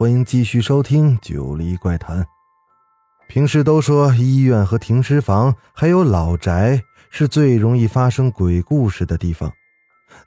[0.00, 2.22] 欢迎继续收听《九黎怪谈》。
[3.28, 9.52] 平时都说医院和停尸房还有老宅是最容易发生鬼故事的地方，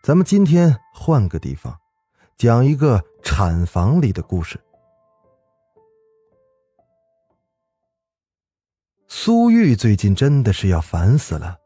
[0.04, 1.76] 咱们今天换个地方，
[2.38, 4.60] 讲一个产房里的故事。
[9.08, 11.58] 苏玉最近真的是要烦死了，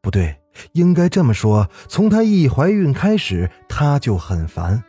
[0.00, 0.40] 不对，
[0.72, 4.82] 应该这么说，从她一怀孕开始，她就很烦。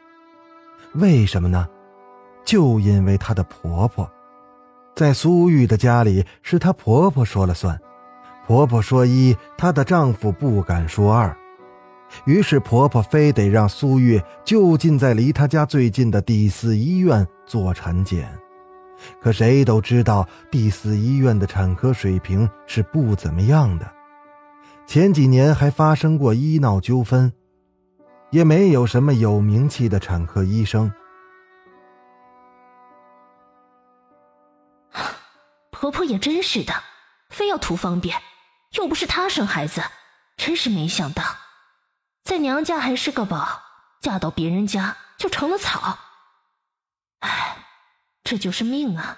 [0.94, 1.68] 为什么呢？
[2.52, 4.12] 就因为她的婆婆。
[4.94, 7.80] 在苏玉的家里，是她婆婆说了算，
[8.46, 11.34] 婆婆说一，她的丈夫不敢说二，
[12.26, 18.28] 于是婆婆非得让苏玉就近在离她家最近的第四医院做产检。
[19.22, 23.90] 可谁都知道，第四医院的产科水平是不怎么样的，
[24.86, 27.32] 前几年还发生过医闹纠纷，
[28.30, 30.92] 也没有什么有名气的产科医生。
[35.82, 36.84] 婆婆也真是的，
[37.32, 38.16] 非要图方便，
[38.78, 39.82] 又不是她生孩子，
[40.38, 41.24] 真是没想到，
[42.24, 43.64] 在娘家还是个宝，
[44.00, 45.98] 嫁到别人家就成了草。
[47.22, 47.66] 唉，
[48.24, 49.18] 这就是命啊！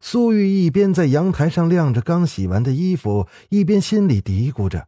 [0.00, 4.86] 苏玉一边在阳台上晾着刚洗完的衣服，一边心里嘀咕着。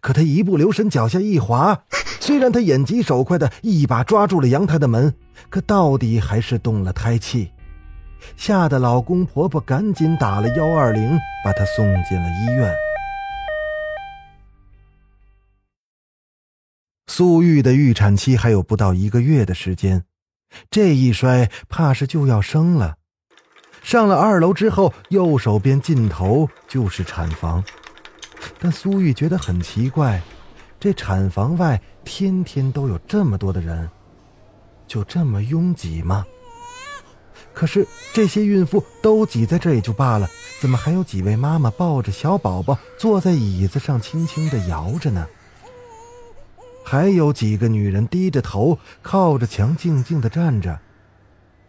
[0.00, 1.84] 可她一不留神，脚下一滑，
[2.18, 5.16] 虽然她眼疾手快的一把抓住了阳台的门，
[5.48, 7.52] 可到底还是动了胎气。
[8.36, 12.74] 吓得老公婆婆赶紧打了幺二零，把她送进了医院。
[17.08, 20.04] 苏玉的预产期还有不到一个月的时间，
[20.70, 22.96] 这一摔怕是就要生了。
[23.82, 27.62] 上了二楼之后，右手边尽头就是产房，
[28.58, 30.22] 但苏玉觉得很奇怪，
[30.80, 33.90] 这产房外天天都有这么多的人，
[34.86, 36.24] 就这么拥挤吗？
[37.54, 40.28] 可是这些孕妇都挤在这也就罢了，
[40.60, 45.26] 怎么还有几位妈妈抱着小宝宝坐在椅子上轻轻的摇着呢？
[46.84, 50.78] 还有几个女人低着头靠着墙静静的站着，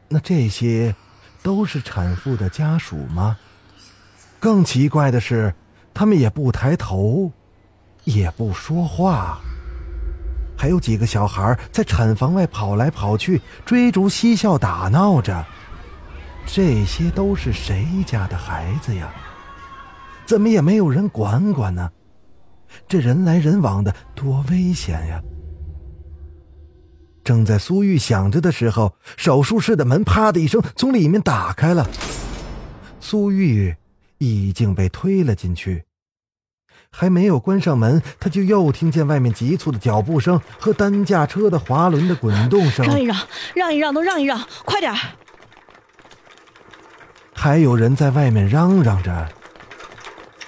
[0.10, 0.96] 那这些
[1.42, 3.38] 都是产妇的家属吗？
[4.40, 5.54] 更奇怪的是，
[5.94, 7.32] 他们也不抬头，
[8.06, 9.40] 也不说话。
[10.58, 15.46] 还有几个小孩在产房外跑来跑去，追逐嬉笑打闹着。
[16.46, 19.14] 这些都是谁家的孩子呀？
[20.26, 21.92] 怎么也没有人管管呢？
[22.88, 25.22] 这人来人往的，多危险呀！
[27.24, 31.90] 正在苏玉想着的时候，手术室的门啪的一声从里面打开了，
[33.00, 33.76] 苏玉
[34.18, 35.86] 已经被推了进去。
[36.92, 42.86] 还没有关上门，他就又听见外面急促的脚步声和担架车的滑轮的滚动声。
[42.86, 43.18] 让一让，
[43.56, 44.98] 让一让，都让一让，快点儿！
[47.44, 49.28] 还有人在外面嚷嚷着。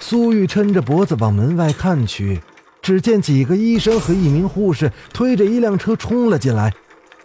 [0.00, 2.40] 苏玉抻着脖子往门外看去，
[2.80, 6.72] 只见几个医生和一名护士推着一辆车冲了进来，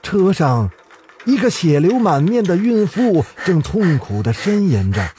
[0.04, 0.70] 车上
[1.24, 5.09] 一个血流满面的孕妇正痛苦的呻吟着。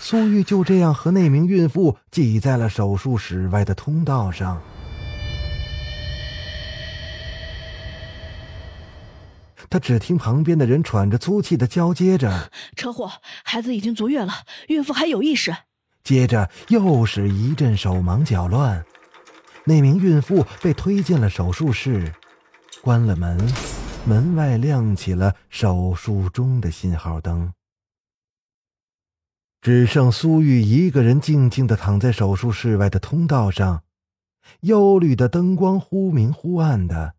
[0.00, 4.60] 苏玉就这样和那名孕妇挤在了手术室外的通道上。
[9.76, 13.12] 他只听旁边的人喘着粗气的交接着：“车祸，
[13.44, 14.32] 孩子已经足月了，
[14.68, 15.54] 孕妇还有意识。”
[16.02, 18.86] 接着又是一阵手忙脚乱，
[19.66, 22.14] 那名孕妇被推进了手术室，
[22.80, 23.38] 关了门，
[24.06, 27.52] 门外亮起了手术中的信号灯，
[29.60, 33.82] 只剩苏玉一个人静静的躺在手术室外的通道上，
[34.60, 37.15] 幽绿的灯光忽明忽暗的。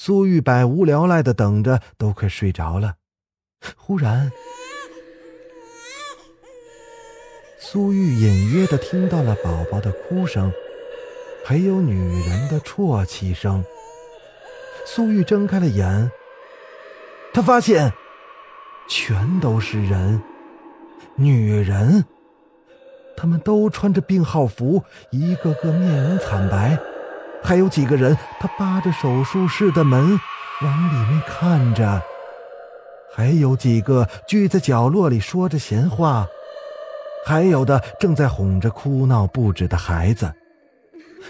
[0.00, 2.94] 苏玉百无聊赖的等着，都快睡着了。
[3.76, 4.30] 忽然，
[7.58, 10.52] 苏玉隐约的听到了宝宝的哭声，
[11.44, 11.98] 还有女
[12.28, 13.64] 人的啜泣声。
[14.86, 16.12] 苏玉睁开了眼，
[17.34, 17.92] 他发现，
[18.88, 20.22] 全都是人，
[21.16, 22.04] 女人，
[23.16, 26.78] 他们都穿着病号服，一个个面容惨白。
[27.42, 30.20] 还有几个人，他扒着手术室的门
[30.60, 32.02] 往里面看着，
[33.14, 36.26] 还有几个聚在角落里说着闲话，
[37.24, 40.30] 还有的正在哄着哭闹不止的孩子。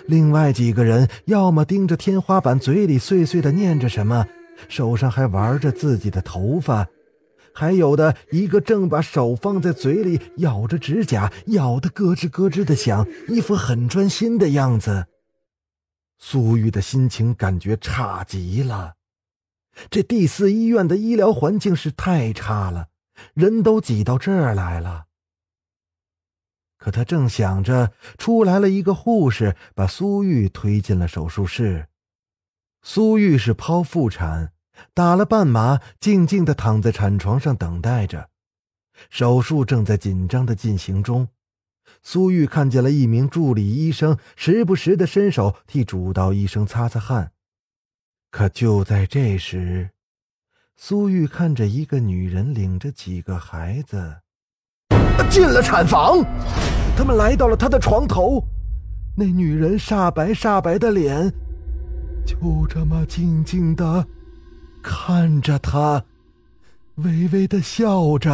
[0.06, 4.26] 另外几个人要么盯着天花板，嘴里碎碎的念着什么，
[4.68, 6.84] 手上还玩着自己的头发；
[7.54, 15.06] 还有的一个正把手放在嘴里咬着指甲，咬得咯吱咯吱的响，一副很专心的样子。
[16.18, 18.96] 苏玉的心情感觉差极了，
[19.88, 22.88] 这第四医院的医疗环境是太差了，
[23.34, 25.06] 人都挤到这儿来了。
[26.76, 31.88] 可他正想着，出来了一个护士，把苏玉推进了手术室。
[32.82, 34.52] 苏玉是剖腹产，
[34.94, 38.30] 打了半麻，静静的躺在产床上等待着。
[39.10, 41.28] 手术正在紧张的进行中。
[42.02, 47.32] 苏玉看见了一名助理医生，时不时的伸手替主刀医生擦擦汗。
[48.30, 49.90] 可就在这时，
[50.76, 54.18] 苏玉看着一个女人领着几个孩子。
[55.30, 56.24] 进了产房，
[56.96, 58.42] 他们来到了她的床头，
[59.16, 61.30] 那女人煞白煞白的脸，
[62.24, 64.06] 就这么静静的
[64.82, 66.04] 看着他，
[66.96, 68.30] 微微的笑着。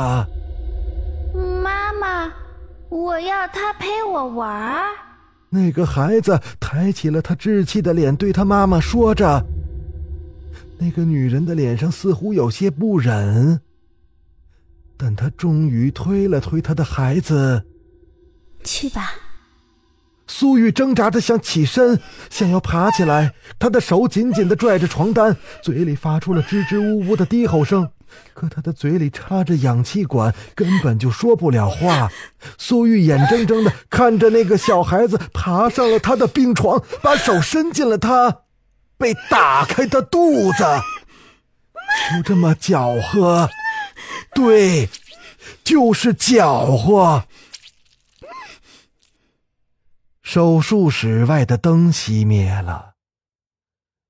[1.62, 2.33] 妈妈，
[2.94, 4.81] 我要他陪我玩。
[5.49, 9.44] 那个孩子抬起了他稚气的脸，对他妈妈说着。
[10.79, 13.61] 那个女人的脸上似乎有些不忍。
[14.96, 17.64] 但她终于推了推她的孩子，
[18.62, 19.11] 去吧。
[20.26, 22.00] 苏玉挣扎着想起身，
[22.31, 27.88] 想要爬起来，他的手紧紧地拽着床单，嘴里发出了支支吾吾的低吼声。
[28.32, 32.11] 可他的嘴里插着氧气管，根本就说不了话。
[32.56, 38.43] 苏玉眼睁睁地看着那个小孩子爬上了他的病床，把手伸进了他
[38.97, 40.65] 被打开的肚子，
[42.17, 43.50] 就这么搅和。
[44.32, 44.88] 对，
[45.65, 47.25] 就是搅和。
[50.35, 52.95] 手术室外的灯熄灭了，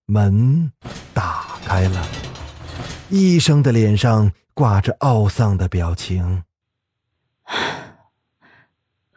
[0.07, 0.73] 门
[1.13, 2.03] 打开了，
[3.11, 6.45] 医生的脸上挂着懊丧的表情。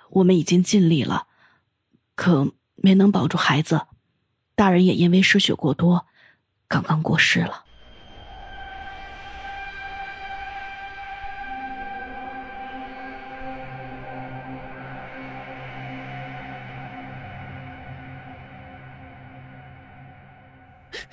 [0.10, 1.28] 我们已经尽力了，
[2.14, 3.88] 可没能保住孩子，
[4.54, 6.08] 大人也因为失血过多，
[6.68, 7.67] 刚刚过世了。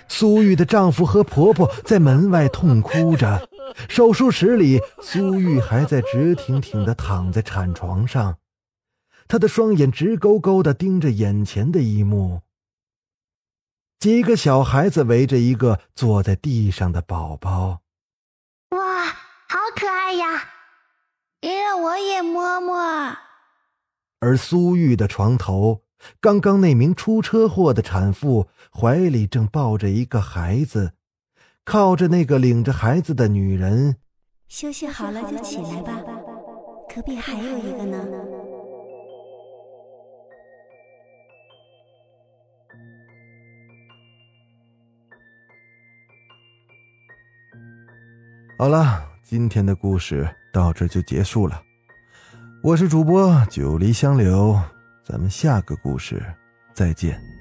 [0.08, 3.48] 苏玉的丈夫和婆婆在门外痛哭着，
[3.88, 8.38] 手术室里，苏玉还在直挺挺的躺在产床上，
[9.26, 12.42] 她的双眼直勾勾的盯着眼前的一幕。
[13.98, 17.80] 几个小孩子围着一个坐在地上的宝宝，
[18.70, 20.50] 哇，好可爱呀！
[21.40, 22.76] 别让我也摸摸。
[24.20, 25.83] 而苏玉的床头。
[26.20, 30.92] 刚刚那名出车祸的产妇怀里正抱着一个孩子，
[31.64, 33.96] 靠着那个领着孩子的女人。
[34.48, 36.02] 休息好了就起来吧，
[36.94, 38.04] 隔壁还有一个呢。
[48.56, 51.60] 好了，今天的故事到这就结束了。
[52.62, 54.56] 我是主播九黎香柳。
[55.04, 56.24] 咱们下个故事
[56.72, 57.33] 再见。